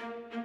thank 0.00 0.14
you. 0.32 0.39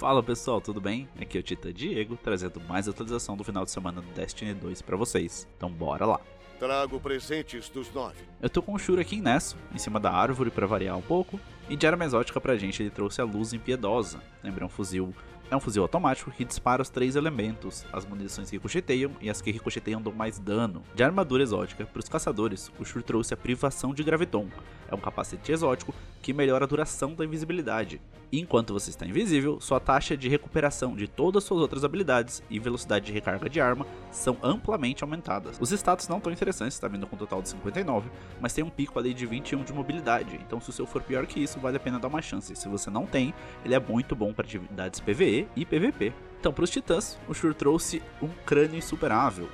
Fala 0.00 0.22
pessoal, 0.22 0.62
tudo 0.62 0.80
bem? 0.80 1.06
Aqui 1.20 1.36
é 1.36 1.40
o 1.40 1.42
Tita 1.42 1.70
Diego, 1.70 2.16
trazendo 2.16 2.58
mais 2.66 2.88
atualização 2.88 3.36
do 3.36 3.44
final 3.44 3.66
de 3.66 3.70
semana 3.70 4.00
do 4.00 4.10
Destiny 4.12 4.54
2 4.54 4.80
para 4.80 4.96
vocês. 4.96 5.46
Então 5.58 5.70
bora 5.70 6.06
lá! 6.06 6.18
Trago 6.58 6.98
presentes 6.98 7.68
dos 7.68 7.92
nove. 7.92 8.16
Eu 8.40 8.48
tô 8.48 8.62
com 8.62 8.72
o 8.72 8.78
Shura 8.78 9.02
aqui 9.02 9.16
em 9.16 9.20
Nesso, 9.20 9.58
em 9.74 9.78
cima 9.78 10.00
da 10.00 10.10
árvore 10.10 10.50
para 10.50 10.66
variar 10.66 10.96
um 10.96 11.02
pouco, 11.02 11.38
e 11.68 11.76
de 11.76 11.86
arma 11.86 12.06
exótica 12.06 12.40
pra 12.40 12.56
gente 12.56 12.82
ele 12.82 12.88
trouxe 12.88 13.20
a 13.20 13.24
Luz 13.24 13.52
Impiedosa. 13.52 14.22
Lembra 14.42 14.64
um 14.64 14.70
fuzil 14.70 15.14
é 15.50 15.56
um 15.56 15.60
fuzil 15.60 15.82
automático 15.82 16.30
que 16.30 16.44
dispara 16.44 16.80
os 16.80 16.88
três 16.88 17.16
elementos, 17.16 17.84
as 17.92 18.06
munições 18.06 18.48
que 18.48 18.56
ricocheteiam 18.56 19.10
e 19.20 19.28
as 19.28 19.42
que 19.42 19.50
ricocheteiam 19.50 20.00
dão 20.00 20.12
mais 20.12 20.38
dano. 20.38 20.82
De 20.94 21.02
armadura 21.02 21.42
exótica, 21.42 21.84
para 21.84 21.98
os 21.98 22.08
caçadores, 22.08 22.70
o 22.78 22.84
Shur 22.84 23.02
trouxe 23.02 23.34
a 23.34 23.36
privação 23.36 23.92
de 23.92 24.04
graviton. 24.04 24.48
É 24.88 24.94
um 24.94 25.00
capacete 25.00 25.50
exótico 25.50 25.94
que 26.22 26.32
melhora 26.32 26.64
a 26.64 26.68
duração 26.68 27.14
da 27.14 27.24
invisibilidade. 27.24 28.00
Enquanto 28.32 28.72
você 28.72 28.90
está 28.90 29.04
invisível, 29.04 29.60
sua 29.60 29.80
taxa 29.80 30.16
de 30.16 30.28
recuperação 30.28 30.94
de 30.94 31.08
todas 31.08 31.42
suas 31.42 31.60
outras 31.60 31.84
habilidades 31.84 32.42
e 32.48 32.60
velocidade 32.60 33.06
de 33.06 33.12
recarga 33.12 33.50
de 33.50 33.60
arma 33.60 33.84
são 34.12 34.36
amplamente 34.40 35.02
aumentadas. 35.02 35.58
Os 35.60 35.72
status 35.72 36.06
não 36.06 36.20
tão 36.20 36.32
interessantes, 36.32 36.74
está 36.74 36.86
vindo 36.86 37.08
com 37.08 37.16
um 37.16 37.18
total 37.18 37.42
de 37.42 37.48
59, 37.48 38.08
mas 38.40 38.52
tem 38.52 38.62
um 38.62 38.70
pico 38.70 39.00
ali 39.00 39.12
de 39.12 39.26
21 39.26 39.64
de 39.64 39.72
mobilidade, 39.72 40.38
então 40.46 40.60
se 40.60 40.70
o 40.70 40.72
seu 40.72 40.86
for 40.86 41.02
pior 41.02 41.26
que 41.26 41.40
isso, 41.40 41.58
vale 41.58 41.76
a 41.76 41.80
pena 41.80 41.98
dar 41.98 42.06
uma 42.06 42.22
chance. 42.22 42.54
Se 42.54 42.68
você 42.68 42.88
não 42.88 43.04
tem, 43.04 43.34
ele 43.64 43.74
é 43.74 43.80
muito 43.80 44.14
bom 44.14 44.32
para 44.32 44.46
atividades 44.46 45.00
PVE 45.00 45.39
e 45.56 45.64
PVP. 45.64 46.12
Então, 46.38 46.52
para 46.52 46.64
os 46.64 46.70
titãs, 46.70 47.18
o 47.28 47.34
Shur 47.34 47.54
trouxe 47.54 48.02
um 48.22 48.28
crânio 48.46 48.78
insuperável. 48.78 49.48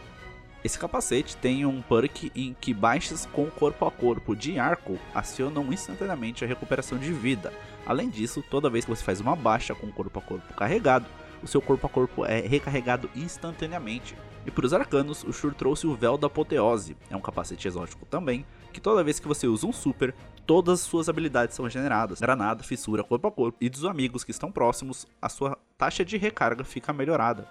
Esse 0.62 0.78
capacete 0.78 1.36
tem 1.36 1.64
um 1.64 1.80
perk 1.82 2.32
em 2.34 2.54
que 2.60 2.74
baixas 2.74 3.26
com 3.26 3.46
corpo 3.46 3.84
a 3.84 3.90
corpo 3.90 4.34
de 4.34 4.58
arco 4.58 4.98
acionam 5.14 5.72
instantaneamente 5.72 6.44
a 6.44 6.48
recuperação 6.48 6.98
de 6.98 7.12
vida. 7.12 7.52
Além 7.86 8.08
disso, 8.08 8.42
toda 8.50 8.70
vez 8.70 8.84
que 8.84 8.90
você 8.90 9.04
faz 9.04 9.20
uma 9.20 9.36
baixa 9.36 9.74
com 9.74 9.92
corpo 9.92 10.18
a 10.18 10.22
corpo 10.22 10.54
carregado, 10.54 11.06
o 11.42 11.46
seu 11.46 11.60
corpo 11.60 11.86
a 11.86 11.90
corpo 11.90 12.24
é 12.24 12.40
recarregado 12.40 13.08
instantaneamente. 13.14 14.16
E 14.44 14.50
para 14.50 14.66
os 14.66 14.72
arcanos, 14.72 15.24
o 15.24 15.32
Shur 15.32 15.54
trouxe 15.54 15.86
o 15.86 15.94
Véu 15.94 16.16
da 16.16 16.28
Apoteose, 16.28 16.96
é 17.10 17.16
um 17.16 17.20
capacete 17.20 17.66
exótico 17.66 18.06
também, 18.06 18.44
que 18.72 18.80
toda 18.80 19.02
vez 19.02 19.18
que 19.18 19.26
você 19.26 19.46
usa 19.46 19.66
um 19.66 19.72
super, 19.72 20.14
todas 20.46 20.80
as 20.80 20.86
suas 20.86 21.08
habilidades 21.08 21.56
são 21.56 21.64
regeneradas. 21.64 22.20
Granada, 22.20 22.62
fissura, 22.62 23.02
corpo 23.02 23.26
a 23.26 23.30
corpo. 23.32 23.58
E 23.60 23.68
dos 23.68 23.84
amigos 23.84 24.22
que 24.22 24.30
estão 24.30 24.52
próximos, 24.52 25.06
a 25.20 25.28
sua 25.28 25.58
taxa 25.78 26.04
de 26.04 26.16
recarga 26.16 26.64
fica 26.64 26.92
melhorada. 26.92 27.46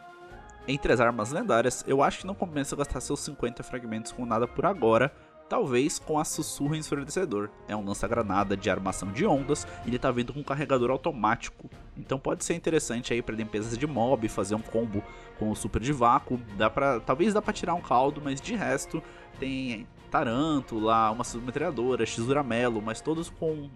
Entre 0.67 0.91
as 0.91 0.99
armas 0.99 1.31
lendárias, 1.31 1.83
eu 1.87 2.01
acho 2.01 2.19
que 2.19 2.27
não 2.27 2.33
compensa 2.33 2.75
gastar 2.75 2.99
seus 2.99 3.19
50 3.19 3.61
fragmentos 3.61 4.11
com 4.11 4.25
nada 4.25 4.47
por 4.47 4.65
agora, 4.65 5.13
talvez 5.47 5.99
com 5.99 6.17
a 6.17 6.25
Sussurro 6.25 6.75
Ensurdecedor. 6.75 7.49
É 7.67 7.75
um 7.75 7.85
lança-granada 7.85 8.57
de 8.57 8.67
armação 8.67 9.11
de 9.11 9.27
ondas 9.27 9.67
e 9.85 9.89
ele 9.89 9.99
tá 9.99 10.09
vindo 10.11 10.33
com 10.33 10.39
um 10.39 10.43
carregador 10.43 10.89
automático. 10.89 11.69
Então 11.95 12.17
pode 12.17 12.43
ser 12.43 12.55
interessante 12.55 13.13
aí 13.13 13.21
para 13.21 13.35
limpezas 13.35 13.77
de 13.77 13.85
mob, 13.85 14.27
fazer 14.27 14.55
um 14.55 14.61
combo 14.61 15.03
com 15.37 15.51
o 15.51 15.55
super 15.55 15.79
de 15.79 15.93
vácuo. 15.93 16.39
Dá 16.57 16.67
pra, 16.67 16.99
talvez 16.99 17.31
dá 17.31 17.43
para 17.43 17.53
tirar 17.53 17.75
um 17.75 17.81
caldo, 17.81 18.19
mas 18.23 18.41
de 18.41 18.55
resto 18.55 19.03
tem 19.39 19.87
Tarântula, 20.09 21.11
uma 21.11 21.23
submetralhadora, 21.23 22.05
X-Duramelo, 22.07 22.81
mas 22.81 23.01
todos 23.01 23.29
com, 23.29 23.69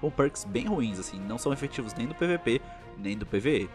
com 0.00 0.10
perks 0.10 0.44
bem 0.44 0.66
ruins, 0.66 0.98
assim, 0.98 1.18
não 1.18 1.38
são 1.38 1.52
efetivos 1.52 1.94
nem 1.94 2.06
do 2.06 2.14
PVP, 2.14 2.60
nem 2.98 3.16
do 3.16 3.26
PVE. 3.26 3.68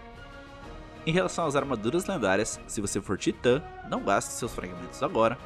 Em 1.05 1.11
relação 1.11 1.45
às 1.45 1.55
armaduras 1.55 2.05
lendárias, 2.05 2.59
se 2.67 2.79
você 2.79 3.01
for 3.01 3.17
titã, 3.17 3.61
não 3.89 4.03
gaste 4.03 4.33
seus 4.33 4.53
fragmentos 4.53 5.01
agora. 5.01 5.37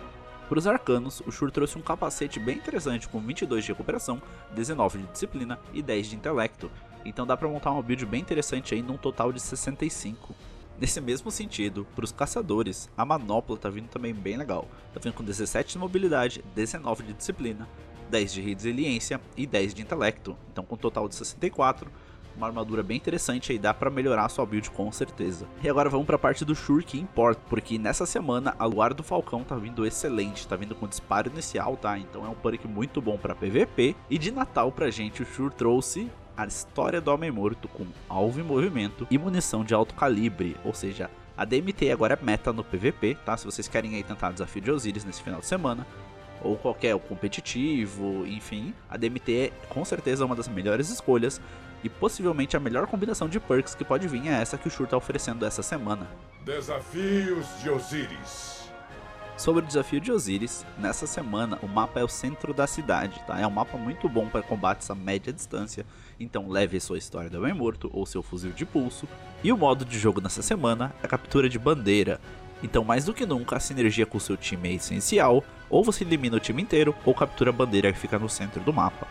Para 0.49 0.59
os 0.59 0.67
arcanos, 0.67 1.21
o 1.25 1.31
Shur 1.31 1.49
trouxe 1.49 1.77
um 1.77 1.81
capacete 1.81 2.39
bem 2.39 2.57
interessante 2.57 3.07
com 3.07 3.19
22 3.19 3.63
de 3.63 3.71
recuperação, 3.71 4.21
19 4.53 4.99
de 4.99 5.07
disciplina 5.07 5.59
e 5.73 5.81
10 5.81 6.07
de 6.07 6.15
intelecto, 6.17 6.69
então 7.05 7.25
dá 7.25 7.37
para 7.37 7.47
montar 7.47 7.71
uma 7.71 7.83
build 7.83 8.05
bem 8.05 8.21
interessante 8.21 8.73
aí 8.73 8.81
num 8.81 8.97
total 8.97 9.31
de 9.31 9.39
65. 9.39 10.35
Nesse 10.79 10.99
mesmo 10.99 11.31
sentido, 11.31 11.87
para 11.95 12.03
os 12.03 12.11
caçadores, 12.11 12.89
a 12.97 13.05
manopla 13.05 13.57
tá 13.57 13.69
vindo 13.69 13.87
também 13.87 14.13
bem 14.13 14.35
legal. 14.35 14.67
Tá 14.93 14.99
vindo 15.01 15.13
com 15.13 15.23
17 15.23 15.73
de 15.73 15.77
mobilidade, 15.77 16.43
19 16.53 17.03
de 17.03 17.13
disciplina, 17.13 17.67
10 18.09 18.33
de 18.33 18.41
resiliência 18.41 19.19
e 19.35 19.45
10 19.45 19.73
de 19.73 19.81
intelecto. 19.81 20.37
Então 20.51 20.63
com 20.63 20.75
um 20.75 20.77
total 20.77 21.07
de 21.07 21.15
64, 21.15 21.89
uma 22.35 22.47
armadura 22.47 22.83
bem 22.83 22.97
interessante 22.97 23.51
aí, 23.51 23.57
dá 23.57 23.73
para 23.73 23.89
melhorar 23.89 24.25
a 24.25 24.29
sua 24.29 24.45
build 24.45 24.69
com 24.71 24.91
certeza. 24.91 25.47
E 25.63 25.69
agora 25.69 25.89
vamos 25.89 26.05
para 26.05 26.15
a 26.15 26.19
parte 26.19 26.43
do 26.43 26.55
Shur 26.55 26.83
que 26.83 26.99
importa, 26.99 27.41
porque 27.49 27.77
nessa 27.77 28.05
semana 28.05 28.55
a 28.59 28.65
Luar 28.65 28.93
do 28.93 29.03
Falcão 29.03 29.43
tá 29.43 29.55
vindo 29.55 29.85
excelente, 29.85 30.47
tá 30.47 30.55
vindo 30.55 30.75
com 30.75 30.87
disparo 30.87 31.29
inicial, 31.31 31.77
tá? 31.77 31.97
Então 31.97 32.25
é 32.25 32.29
um 32.29 32.35
perk 32.35 32.67
muito 32.67 33.01
bom 33.01 33.17
para 33.17 33.35
PVP. 33.35 33.95
E 34.09 34.17
de 34.17 34.31
Natal 34.31 34.71
pra 34.71 34.91
gente 34.91 35.21
o 35.21 35.25
Shur 35.25 35.51
trouxe 35.51 36.09
a 36.35 36.45
história 36.45 36.99
do 36.99 37.11
Homem 37.11 37.31
Morto 37.31 37.67
com 37.69 37.85
alvo 38.09 38.41
em 38.41 38.43
movimento 38.43 39.07
e 39.09 39.17
munição 39.17 39.63
de 39.63 39.73
alto 39.73 39.93
calibre, 39.93 40.57
ou 40.65 40.73
seja, 40.73 41.09
a 41.37 41.45
DMT 41.45 41.91
agora 41.91 42.19
é 42.21 42.25
meta 42.25 42.51
no 42.51 42.63
PVP, 42.63 43.17
tá? 43.25 43.37
Se 43.37 43.45
vocês 43.45 43.67
querem 43.67 43.95
aí 43.95 44.03
tentar 44.03 44.29
o 44.29 44.33
desafio 44.33 44.61
de 44.61 44.71
Osiris 44.71 45.05
nesse 45.05 45.23
final 45.23 45.39
de 45.39 45.45
semana, 45.45 45.85
ou 46.41 46.55
qualquer 46.57 46.97
competitivo, 46.99 48.25
enfim, 48.27 48.73
a 48.89 48.97
DMT 48.97 49.31
é 49.33 49.51
com 49.69 49.83
certeza 49.83 50.25
uma 50.25 50.35
das 50.35 50.47
melhores 50.47 50.89
escolhas 50.89 51.41
e 51.83 51.89
possivelmente 51.89 52.57
a 52.57 52.59
melhor 52.59 52.87
combinação 52.87 53.29
de 53.29 53.39
perks 53.39 53.75
que 53.75 53.85
pode 53.85 54.07
vir 54.07 54.27
é 54.27 54.41
essa 54.41 54.57
que 54.57 54.67
o 54.67 54.71
Shur 54.71 54.85
está 54.85 54.97
oferecendo 54.97 55.45
essa 55.45 55.61
semana. 55.61 56.07
Desafios 56.43 57.47
de 57.61 57.69
Osiris. 57.69 58.55
Sobre 59.37 59.63
o 59.63 59.67
desafio 59.67 59.99
de 59.99 60.11
Osiris, 60.11 60.65
nessa 60.79 61.05
semana 61.05 61.59
o 61.61 61.67
mapa 61.67 61.99
é 61.99 62.03
o 62.03 62.07
centro 62.07 62.53
da 62.53 62.65
cidade, 62.65 63.21
tá? 63.27 63.37
É 63.37 63.45
um 63.45 63.51
mapa 63.51 63.77
muito 63.77 64.07
bom 64.07 64.29
para 64.29 64.41
combates 64.41 64.89
a 64.89 64.95
média 64.95 65.33
distância, 65.33 65.85
então 66.17 66.47
leve 66.47 66.79
sua 66.79 66.97
história 66.97 67.29
do 67.29 67.41
bem 67.41 67.53
morto 67.53 67.89
ou 67.93 68.05
seu 68.05 68.23
fuzil 68.23 68.51
de 68.51 68.65
pulso. 68.65 69.07
E 69.43 69.51
o 69.51 69.57
modo 69.57 69.83
de 69.83 69.99
jogo 69.99 70.21
nessa 70.21 70.41
semana 70.41 70.95
é 71.03 71.05
a 71.05 71.09
captura 71.09 71.49
de 71.49 71.59
bandeira. 71.59 72.19
Então, 72.63 72.83
mais 72.83 73.05
do 73.05 73.13
que 73.13 73.25
nunca, 73.25 73.57
a 73.57 73.59
sinergia 73.59 74.05
com 74.05 74.19
seu 74.19 74.37
time 74.37 74.69
é 74.69 74.73
essencial, 74.73 75.43
ou 75.69 75.83
você 75.83 76.03
elimina 76.03 76.37
o 76.37 76.39
time 76.39 76.61
inteiro, 76.61 76.95
ou 77.05 77.13
captura 77.13 77.49
a 77.49 77.53
bandeira 77.53 77.91
que 77.91 77.99
fica 77.99 78.17
no 78.17 78.29
centro 78.29 78.61
do 78.61 78.73
mapa. 78.73 79.07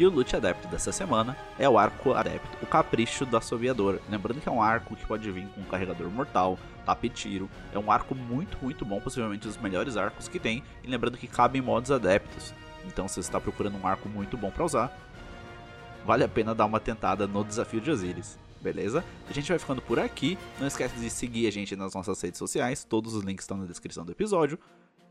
E 0.00 0.06
o 0.06 0.10
loot 0.10 0.34
adepto 0.34 0.66
dessa 0.68 0.92
semana 0.92 1.36
é 1.58 1.68
o 1.68 1.78
arco 1.78 2.14
adepto, 2.14 2.56
o 2.62 2.66
capricho 2.66 3.26
do 3.26 3.36
assoviador. 3.36 4.00
Lembrando 4.08 4.40
que 4.40 4.48
é 4.48 4.52
um 4.52 4.62
arco 4.62 4.96
que 4.96 5.04
pode 5.04 5.30
vir 5.30 5.46
com 5.48 5.62
carregador 5.64 6.08
mortal, 6.10 6.58
tape 6.86 7.10
tiro. 7.10 7.50
É 7.70 7.78
um 7.78 7.92
arco 7.92 8.14
muito, 8.14 8.56
muito 8.62 8.82
bom, 8.82 8.98
possivelmente 8.98 9.46
um 9.46 9.50
dos 9.50 9.60
melhores 9.60 9.98
arcos 9.98 10.26
que 10.26 10.38
tem. 10.38 10.62
E 10.82 10.88
lembrando 10.88 11.18
que 11.18 11.26
cabe 11.26 11.58
em 11.58 11.62
modos 11.62 11.90
adeptos. 11.90 12.54
Então 12.86 13.06
se 13.06 13.16
você 13.16 13.20
está 13.20 13.38
procurando 13.38 13.76
um 13.76 13.86
arco 13.86 14.08
muito 14.08 14.38
bom 14.38 14.50
para 14.50 14.64
usar, 14.64 14.98
vale 16.06 16.24
a 16.24 16.28
pena 16.28 16.54
dar 16.54 16.64
uma 16.64 16.80
tentada 16.80 17.26
no 17.26 17.44
desafio 17.44 17.82
de 17.82 17.90
Osiris. 17.90 18.38
Beleza? 18.60 19.04
A 19.28 19.32
gente 19.32 19.48
vai 19.48 19.58
ficando 19.58 19.80
por 19.80 19.98
aqui. 19.98 20.36
Não 20.58 20.66
esquece 20.66 20.94
de 20.96 21.08
seguir 21.08 21.46
a 21.46 21.50
gente 21.50 21.74
nas 21.74 21.94
nossas 21.94 22.20
redes 22.20 22.38
sociais. 22.38 22.84
Todos 22.84 23.14
os 23.14 23.24
links 23.24 23.44
estão 23.44 23.56
na 23.56 23.66
descrição 23.66 24.04
do 24.04 24.12
episódio. 24.12 24.58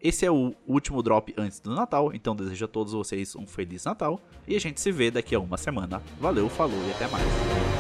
Esse 0.02 0.26
é 0.26 0.32
o 0.32 0.56
último 0.66 1.04
drop 1.04 1.34
antes 1.38 1.60
do 1.60 1.76
Natal, 1.76 2.12
então 2.14 2.34
desejo 2.34 2.64
a 2.64 2.68
todos 2.70 2.94
vocês 2.94 3.36
um 3.36 3.46
Feliz 3.46 3.84
Natal 3.84 4.22
e 4.48 4.56
a 4.56 4.60
gente 4.60 4.80
se 4.80 4.94
vê 4.94 5.12
daqui 5.12 5.36
a 5.36 5.40
uma 5.40 5.58
semana. 5.58 6.02
Valeu, 6.22 6.48
falou 6.48 6.80
e 6.88 6.92
até 6.92 7.08
mais. 7.08 7.79